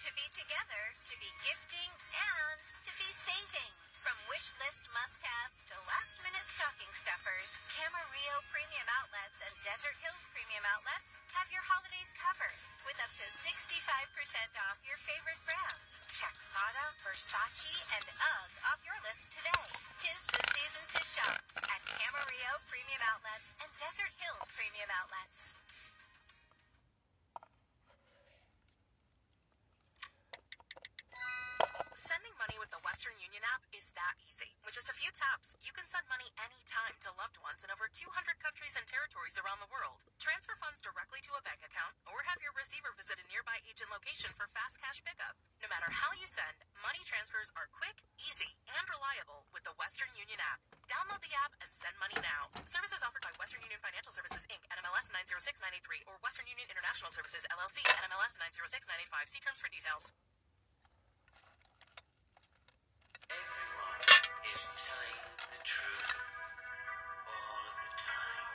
To 0.00 0.08
be 0.16 0.32
together, 0.32 0.82
to 1.04 1.14
be 1.20 1.28
gifting, 1.44 1.92
and 2.08 2.64
to 2.88 2.92
be 2.96 3.04
saving. 3.20 3.68
From 4.00 4.16
wish 4.32 4.48
list 4.56 4.88
must-haves 4.96 5.60
to 5.68 5.76
last-minute 5.84 6.48
stocking 6.48 6.88
stuffers, 6.96 7.52
Camarillo 7.76 8.40
Premium 8.48 8.88
Outlets 8.96 9.36
and 9.44 9.52
Desert 9.60 9.92
Hills 10.00 10.24
Premium 10.32 10.64
Outlets 10.72 11.12
have 11.36 11.52
your 11.52 11.60
holidays 11.68 12.08
covered 12.16 12.56
with 12.88 12.96
up 13.04 13.12
to 13.20 13.28
65% 13.44 13.52
off 14.72 14.80
your 14.88 14.96
favorite 15.04 15.40
brands. 15.44 15.92
Check 16.16 16.32
Prada, 16.48 16.96
Versace, 17.04 17.84
and 17.92 18.06
UGG 18.08 18.52
off 18.72 18.80
your 18.80 18.96
list 19.04 19.28
today. 19.28 19.68
Tis 20.00 20.24
the 20.32 20.40
season 20.56 20.84
to 20.96 21.00
shop 21.04 21.44
at 21.60 21.80
Camarillo 22.00 22.56
Premium 22.72 23.04
Outlets 23.04 23.52
and 23.60 23.68
Desert 23.76 24.16
Hills 24.16 24.48
Premium 24.56 24.88
Outlets. 24.96 25.59
App 33.50 33.66
is 33.74 33.90
that 33.98 34.14
easy. 34.22 34.50
With 34.62 34.78
just 34.78 34.90
a 34.92 34.94
few 34.94 35.10
taps, 35.10 35.58
you 35.58 35.74
can 35.74 35.86
send 35.90 36.06
money 36.06 36.30
anytime 36.38 36.94
to 37.02 37.10
loved 37.18 37.38
ones 37.42 37.62
in 37.66 37.70
over 37.74 37.90
200 37.90 38.06
countries 38.38 38.74
and 38.78 38.86
territories 38.86 39.34
around 39.42 39.58
the 39.58 39.70
world. 39.70 39.98
Transfer 40.22 40.54
funds 40.62 40.78
directly 40.78 41.18
to 41.26 41.34
a 41.34 41.42
bank 41.42 41.58
account 41.66 41.98
or 42.06 42.22
have 42.30 42.38
your 42.38 42.54
receiver 42.54 42.94
visit 42.94 43.18
a 43.18 43.26
nearby 43.26 43.58
agent 43.66 43.90
location 43.90 44.30
for 44.38 44.46
fast 44.54 44.78
cash 44.78 45.02
pickup. 45.02 45.34
No 45.58 45.66
matter 45.66 45.90
how 45.90 46.14
you 46.14 46.26
send, 46.30 46.62
money 46.78 47.02
transfers 47.02 47.50
are 47.58 47.66
quick, 47.74 47.98
easy, 48.22 48.50
and 48.70 48.86
reliable 48.86 49.48
with 49.50 49.66
the 49.66 49.74
Western 49.74 50.10
Union 50.14 50.38
app. 50.38 50.62
Download 50.86 51.20
the 51.20 51.34
app 51.34 51.52
and 51.58 51.70
send 51.74 51.94
money 51.98 52.18
now. 52.22 52.50
Services 52.70 53.02
offered 53.02 53.24
by 53.26 53.34
Western 53.42 53.62
Union 53.66 53.82
Financial 53.82 54.14
Services 54.14 54.46
Inc. 54.46 54.62
NMLS 54.70 55.10
906983 55.10 56.06
or 56.06 56.14
Western 56.22 56.46
Union 56.46 56.70
International 56.70 57.10
Services 57.10 57.42
LLC 57.50 57.82
NMLS 57.82 58.38
906985. 58.38 59.26
See 59.26 59.42
terms 59.42 59.58
for 59.58 59.70
details. 59.70 60.14
Everyone 63.30 64.02
is 64.50 64.62
telling 64.74 65.22
the 65.54 65.60
truth 65.62 66.10
all 67.30 67.62
of 67.62 67.76
the 67.78 67.92
time. 67.94 68.50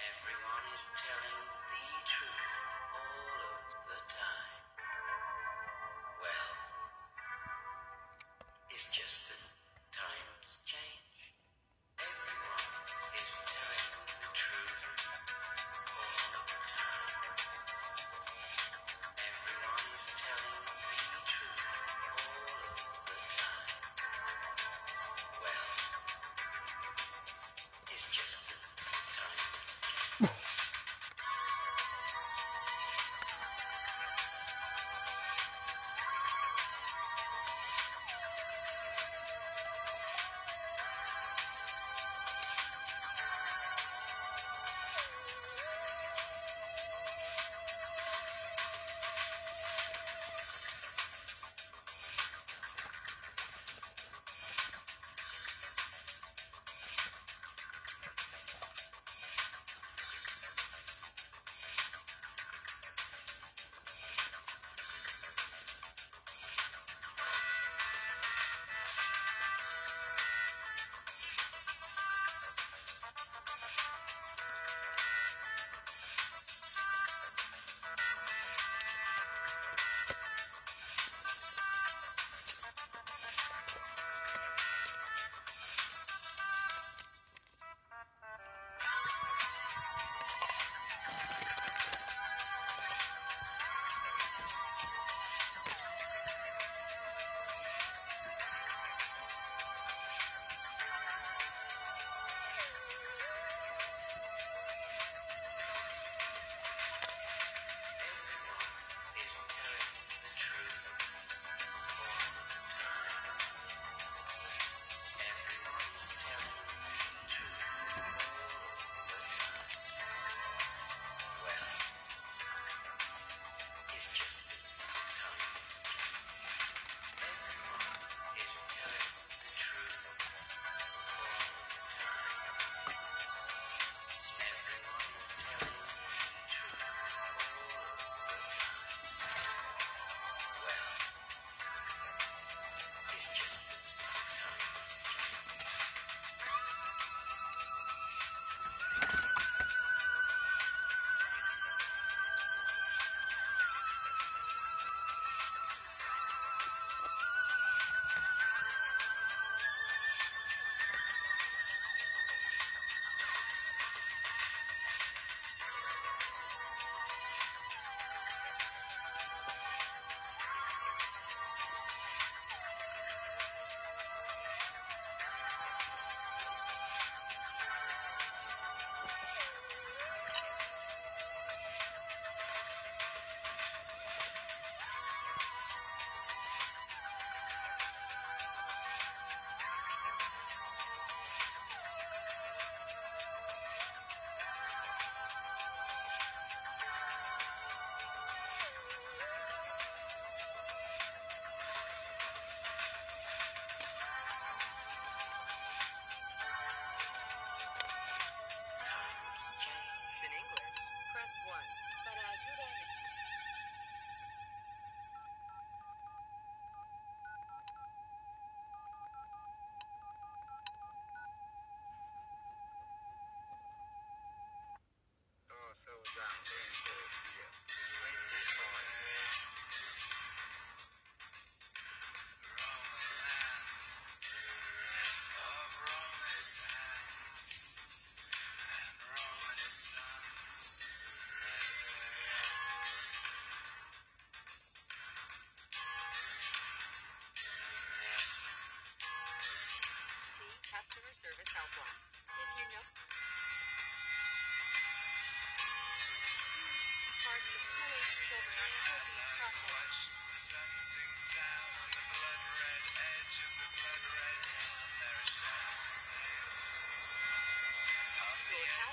Everyone 0.00 0.64
is 0.72 0.84
telling 0.96 1.44
the 1.68 1.84
truth 2.08 2.59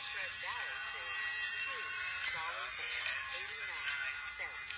transfer 0.08 0.40
dial 0.40 0.72
to 0.96 1.04
2 1.68 2.32
dollar 2.32 2.70
bank 2.80 3.08
89 3.36 4.40
cents. 4.40 4.72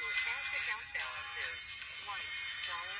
Your 0.00 0.12
cash 0.16 0.48
account 0.56 0.86
balance 0.96 1.36
is 1.44 1.60
$1. 2.08 2.91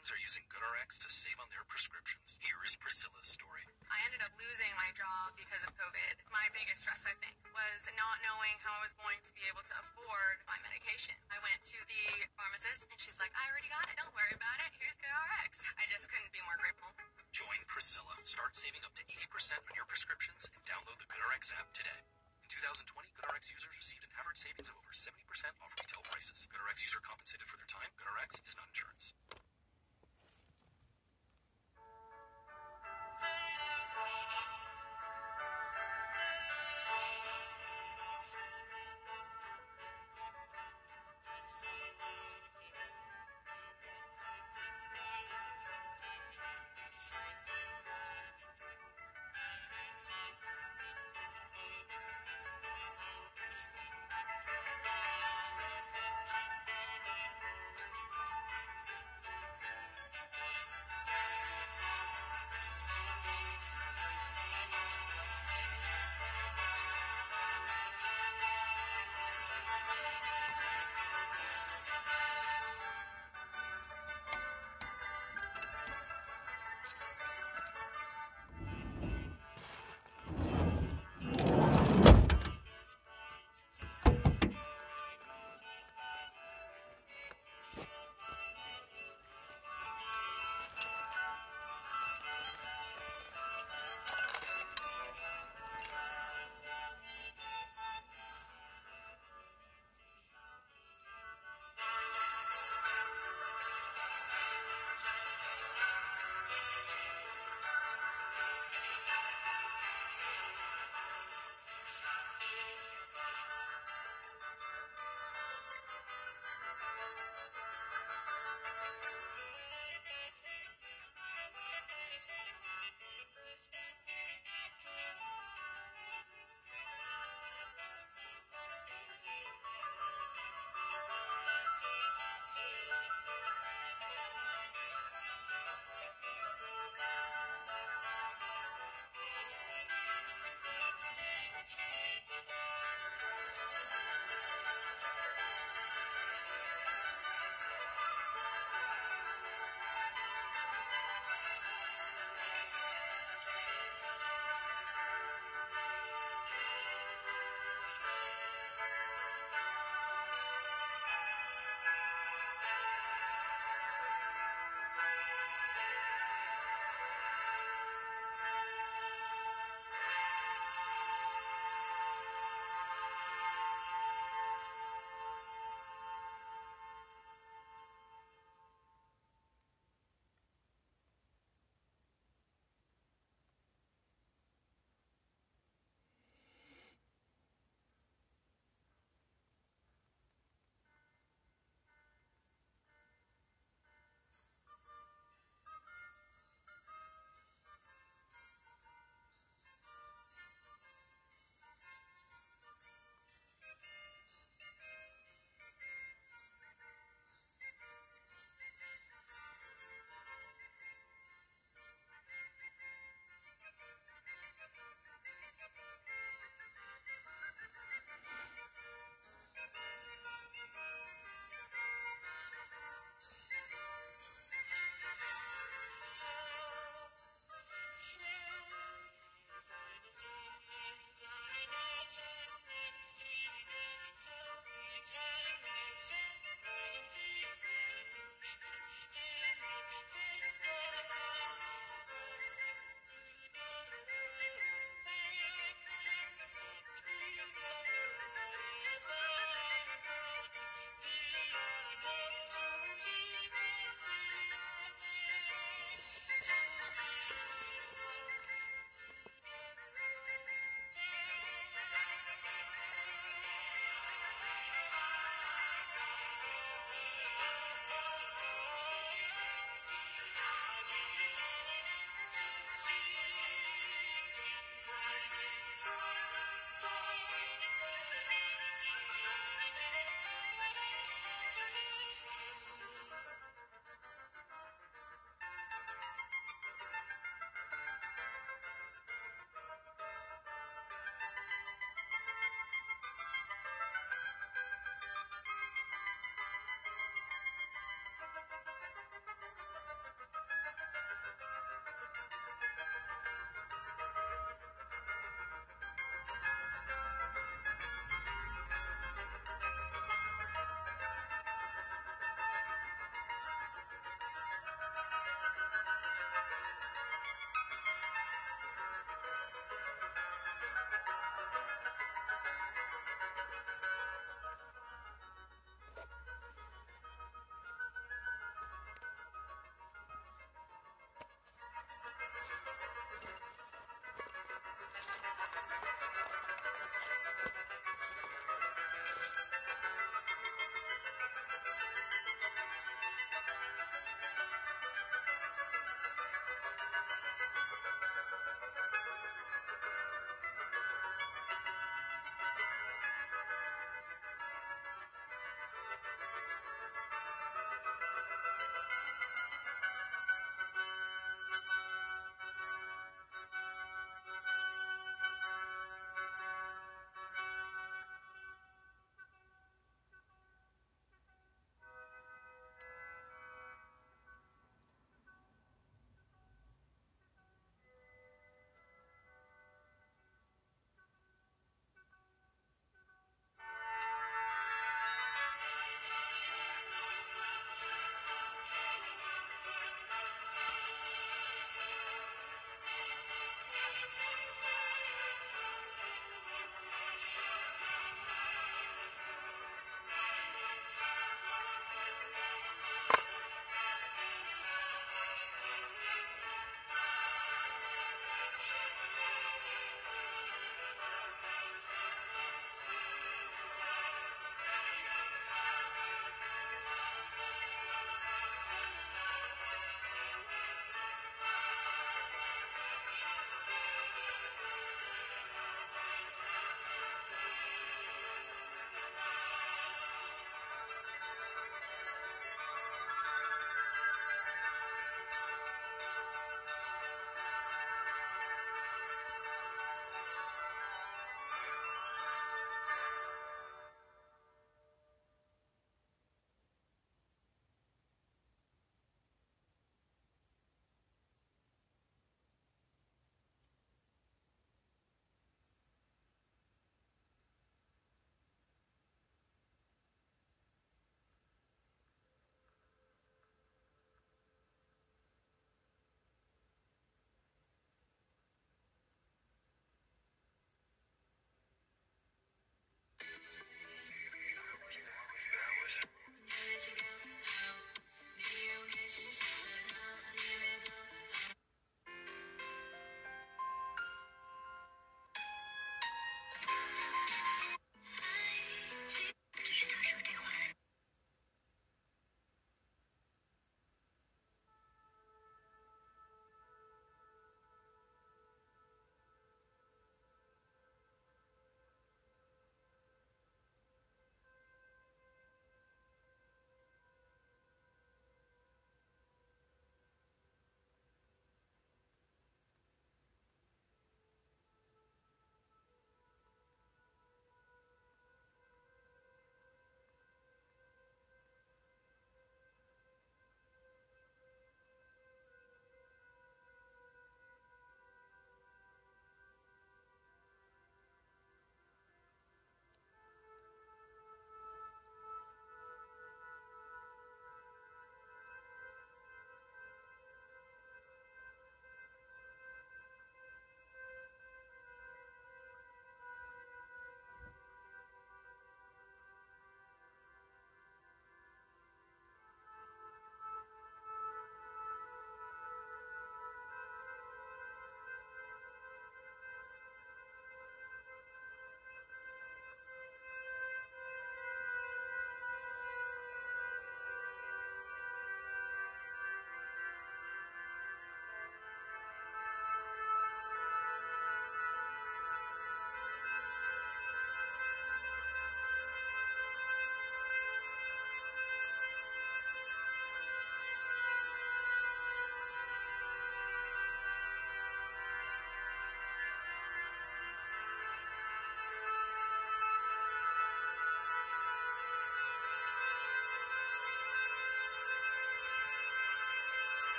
Americans 0.00 0.16
are 0.16 0.24
using 0.32 0.48
GoodRx 0.48 0.96
to 1.04 1.12
save 1.12 1.36
on 1.44 1.52
their 1.52 1.60
prescriptions. 1.68 2.40
Here 2.40 2.56
is 2.64 2.72
Priscilla's 2.72 3.28
story. 3.28 3.68
I 3.92 4.00
ended 4.08 4.24
up 4.24 4.32
losing 4.40 4.72
my 4.72 4.88
job 4.96 5.36
because 5.36 5.60
of 5.60 5.76
COVID. 5.76 6.24
My 6.32 6.48
biggest 6.56 6.88
stress, 6.88 7.04
I 7.04 7.12
think, 7.20 7.36
was 7.52 7.84
not 8.00 8.16
knowing 8.24 8.56
how 8.64 8.80
I 8.80 8.88
was 8.88 8.96
going 8.96 9.20
to 9.20 9.32
be 9.36 9.44
able 9.44 9.60
to 9.60 9.74
afford 9.76 10.40
my 10.48 10.56
medication. 10.64 11.12
I 11.28 11.36
went 11.44 11.60
to 11.68 11.76
the 11.84 12.04
pharmacist 12.32 12.88
and 12.88 12.96
she's 12.96 13.20
like, 13.20 13.28
I 13.36 13.44
already 13.52 13.68
got 13.68 13.92
it. 13.92 14.00
Don't 14.00 14.08
worry 14.16 14.32
about 14.32 14.56
it. 14.64 14.72
Here's 14.80 14.96
GoodRx. 15.04 15.52
I 15.76 15.84
just 15.92 16.08
couldn't 16.08 16.32
be 16.32 16.40
more 16.48 16.56
grateful. 16.56 16.88
Join 17.36 17.60
Priscilla. 17.68 18.16
Start 18.24 18.56
saving 18.56 18.80
up 18.88 18.96
to 18.96 19.04
80% 19.04 19.60
on 19.68 19.76
your 19.76 19.84
prescriptions 19.84 20.48
and 20.48 20.64
download 20.64 20.96
the 20.96 21.12
GoodRx 21.12 21.52
app 21.60 21.76
today. 21.76 22.00
In 22.40 22.48
2020, 22.48 22.88
GoodRx 23.20 23.52
users 23.52 23.76
received 23.76 24.08
an 24.08 24.16
average 24.16 24.40
savings 24.40 24.72
of 24.72 24.80
over 24.80 24.96
70% 24.96 25.12
off 25.60 25.76
retail 25.76 26.00
prices. 26.08 26.48
GoodRx 26.48 26.88
user 26.88 27.04
compensated 27.04 27.44
for 27.44 27.60
their 27.60 27.68
time. 27.68 27.92
GoodRx 28.00 28.40
is 28.48 28.56
not 28.56 28.64
insurance. 28.72 29.12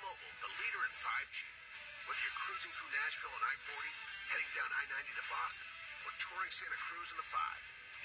T-Mobile, 0.00 0.32
the 0.40 0.48
leader 0.56 0.80
in 0.88 0.92
5G. 0.96 1.44
Whether 2.08 2.22
you're 2.24 2.40
cruising 2.40 2.72
through 2.72 2.88
Nashville 2.88 3.36
on 3.36 3.44
I-40, 3.44 3.84
heading 4.32 4.50
down 4.56 4.72
I-90 4.72 5.12
to 5.12 5.24
Boston, 5.28 5.68
or 6.08 6.12
touring 6.16 6.48
Santa 6.56 6.80
Cruz 6.88 7.12
in 7.12 7.20
the 7.20 7.28
5, 7.28 7.36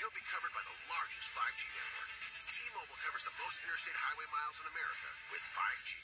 you'll 0.03 0.11
be 0.11 0.19
covered 0.27 0.51
by 0.51 0.59
the 0.67 0.75
largest 0.91 1.31
5G 1.31 1.71
network. 1.71 2.11
T-Mobile 2.51 2.99
covers 2.99 3.23
the 3.23 3.31
most 3.39 3.63
interstate 3.63 3.95
highway 3.95 4.27
miles 4.27 4.59
in 4.59 4.67
America 4.75 5.07
with 5.31 5.39
5G. 5.39 5.95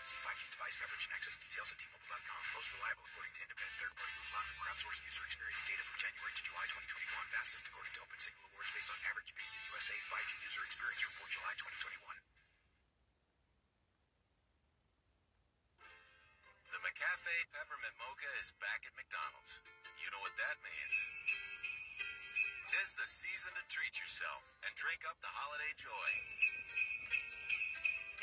See 0.00 0.16
5G 0.16 0.48
device 0.48 0.80
coverage 0.80 1.04
and 1.04 1.12
access 1.12 1.36
details 1.36 1.68
at 1.68 1.76
T-Mobile.com. 1.76 2.40
Most 2.56 2.72
reliable 2.72 3.04
according 3.04 3.36
to 3.36 3.40
independent 3.44 3.76
third-party 3.84 4.16
Ookla 4.16 4.40
from 4.48 4.56
crowdsourced 4.64 5.04
user 5.04 5.28
experience 5.28 5.60
data 5.68 5.84
from 5.84 6.00
January 6.00 6.32
to 6.32 6.40
July 6.40 6.64
2021. 6.72 7.36
Fastest 7.36 7.68
according 7.68 7.92
to 7.92 8.00
Open 8.00 8.16
Signal 8.16 8.48
Awards 8.48 8.72
based 8.72 8.88
on 8.88 8.96
average 9.12 9.28
speeds 9.28 9.60
in 9.60 9.62
USA 9.76 9.92
5G 10.08 10.32
user 10.40 10.64
experience 10.64 11.04
report 11.04 11.28
July 11.28 11.52
2021. 11.68 12.39
The 16.80 16.88
McCafe 16.88 17.36
Peppermint 17.52 17.92
Mocha 18.00 18.32
is 18.40 18.56
back 18.56 18.80
at 18.88 18.96
McDonald's. 18.96 19.60
You 20.00 20.08
know 20.16 20.22
what 20.24 20.32
that 20.40 20.56
means. 20.64 20.96
Tis 22.72 22.96
the 22.96 23.04
season 23.04 23.52
to 23.52 23.60
treat 23.68 24.00
yourself 24.00 24.40
and 24.64 24.72
drink 24.80 25.04
up 25.04 25.20
the 25.20 25.28
holiday 25.28 25.76
joy. 25.76 26.10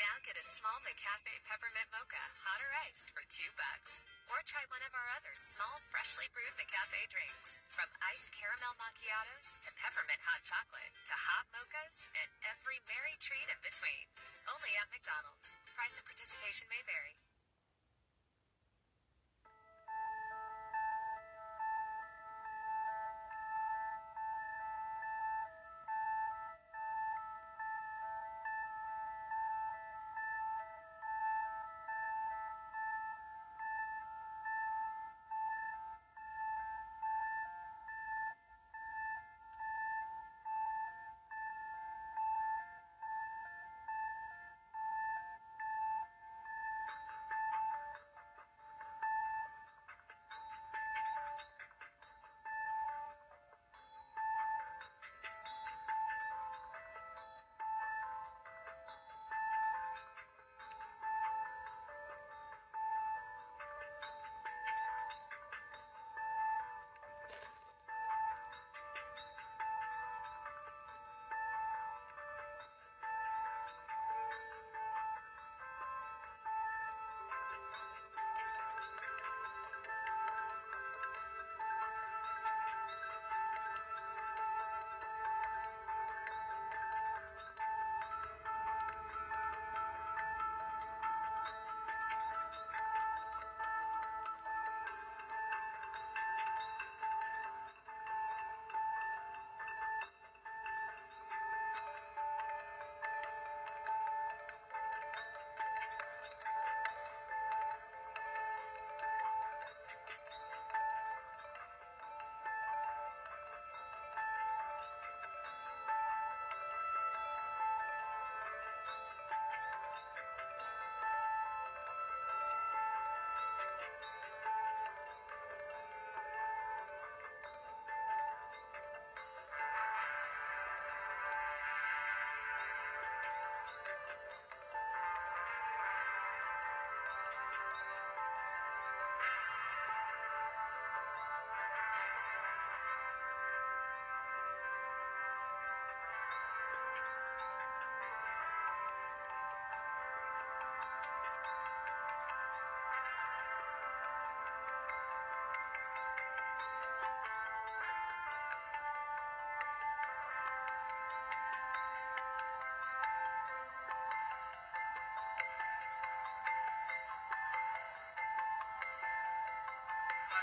Now 0.02 0.10
get 0.26 0.34
a 0.34 0.42
small 0.42 0.74
McCafe 0.82 1.38
peppermint 1.46 1.86
mocha, 1.94 2.18
hot 2.42 2.58
or 2.58 2.74
iced, 2.82 3.14
for 3.14 3.22
two 3.30 3.46
bucks. 3.54 4.02
Or 4.26 4.42
try 4.42 4.66
one 4.74 4.82
of 4.82 4.90
our 4.90 5.06
other 5.14 5.38
small, 5.38 5.78
freshly 5.94 6.26
brewed 6.34 6.58
McCafe 6.58 7.06
drinks. 7.14 7.62
From 7.70 7.86
iced 8.10 8.34
caramel 8.34 8.74
macchiatos 8.74 9.62
to 9.62 9.70
peppermint 9.78 10.18
hot 10.26 10.42
chocolate 10.42 10.90
to 11.06 11.14
hot 11.14 11.46
mochas 11.54 12.10
and 12.10 12.30
every 12.42 12.82
merry 12.90 13.14
treat 13.22 13.46
in 13.46 13.62
between. 13.62 14.10
Only 14.50 14.74
at 14.82 14.90
McDonald's. 14.90 15.46
Price 15.78 15.94
and 15.94 16.02
participation 16.10 16.66
may 16.74 16.82
vary. 16.82 17.14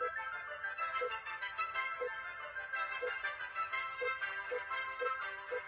Thank 0.00 0.10
you. 5.52 5.67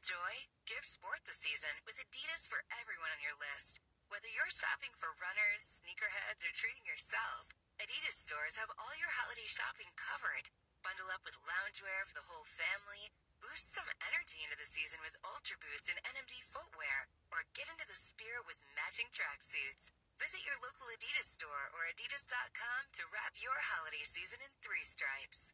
Joy, 0.00 0.48
give 0.64 0.80
sport 0.80 1.20
the 1.28 1.36
season 1.36 1.76
with 1.84 2.00
Adidas 2.00 2.48
for 2.48 2.64
everyone 2.72 3.12
on 3.12 3.20
your 3.20 3.36
list. 3.36 3.84
Whether 4.08 4.32
you're 4.32 4.48
shopping 4.48 4.96
for 4.96 5.12
runners, 5.20 5.60
sneakerheads, 5.76 6.40
or 6.40 6.56
treating 6.56 6.88
yourself, 6.88 7.52
Adidas 7.76 8.16
stores 8.16 8.56
have 8.56 8.72
all 8.80 8.96
your 8.96 9.12
holiday 9.12 9.44
shopping 9.44 9.92
covered. 10.00 10.48
Bundle 10.80 11.12
up 11.12 11.20
with 11.20 11.36
loungewear 11.44 12.08
for 12.08 12.16
the 12.16 12.24
whole 12.32 12.48
family, 12.48 13.12
boost 13.44 13.76
some 13.76 13.92
energy 14.08 14.40
into 14.40 14.56
the 14.56 14.72
season 14.72 15.04
with 15.04 15.20
Ultra 15.20 15.60
Boost 15.60 15.92
and 15.92 16.00
NMD 16.16 16.48
footwear, 16.48 17.04
or 17.28 17.44
get 17.52 17.68
into 17.68 17.84
the 17.84 18.00
spirit 18.00 18.48
with 18.48 18.56
matching 18.72 19.12
tracksuits. 19.12 19.92
Visit 20.16 20.40
your 20.48 20.56
local 20.64 20.88
Adidas 20.96 21.28
store 21.28 21.68
or 21.76 21.84
adidas.com 21.92 22.88
to 22.96 23.04
wrap 23.12 23.36
your 23.36 23.56
holiday 23.76 24.04
season 24.08 24.40
in 24.40 24.52
three 24.64 24.80
stripes. 24.80 25.52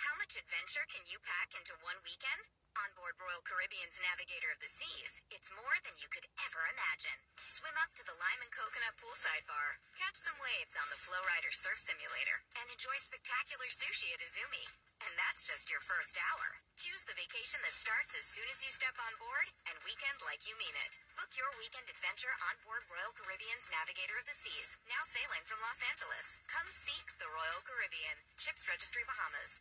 How 0.00 0.16
much 0.16 0.32
adventure 0.32 0.88
can 0.88 1.04
you 1.12 1.20
pack 1.20 1.52
into 1.52 1.76
one 1.84 2.00
weekend? 2.00 2.48
On 2.72 2.88
board 2.96 3.20
Royal 3.20 3.44
Caribbean's 3.44 4.00
Navigator 4.00 4.48
of 4.48 4.56
the 4.56 4.72
Seas, 4.72 5.20
it's 5.28 5.52
more 5.52 5.76
than 5.84 5.92
you 6.00 6.08
could 6.08 6.24
ever 6.40 6.64
imagine. 6.72 7.20
Swim 7.44 7.76
up 7.76 7.92
to 8.00 8.06
the 8.08 8.16
Lime 8.16 8.40
and 8.40 8.48
Coconut 8.48 8.96
Poolside 8.96 9.44
Bar, 9.44 9.76
catch 10.00 10.16
some 10.16 10.40
waves 10.40 10.72
on 10.80 10.88
the 10.88 10.96
Flowrider 10.96 11.52
Surf 11.52 11.76
Simulator, 11.76 12.40
and 12.56 12.72
enjoy 12.72 12.96
spectacular 12.96 13.68
sushi 13.68 14.08
at 14.16 14.24
Izumi. 14.24 14.64
And 15.04 15.12
that's 15.20 15.44
just 15.44 15.68
your 15.68 15.84
first 15.84 16.16
hour. 16.16 16.64
Choose 16.80 17.04
the 17.04 17.20
vacation 17.20 17.60
that 17.60 17.76
starts 17.76 18.16
as 18.16 18.24
soon 18.24 18.48
as 18.48 18.64
you 18.64 18.72
step 18.72 18.96
on 18.96 19.20
board 19.20 19.52
and 19.68 19.76
weekend 19.84 20.24
like 20.24 20.48
you 20.48 20.56
mean 20.56 20.76
it. 20.88 20.96
Book 21.20 21.36
your 21.36 21.52
weekend 21.60 21.92
adventure 21.92 22.32
on 22.48 22.56
board 22.64 22.88
Royal 22.88 23.12
Caribbean's 23.12 23.68
Navigator 23.68 24.16
of 24.16 24.24
the 24.24 24.32
Seas, 24.32 24.80
now 24.88 25.04
sailing 25.04 25.44
from 25.44 25.60
Los 25.60 25.84
Angeles. 25.92 26.40
Come 26.48 26.72
seek 26.72 27.04
the 27.20 27.28
Royal 27.28 27.60
Caribbean. 27.68 28.16
Ships 28.40 28.64
Registry 28.64 29.04
Bahamas. 29.04 29.60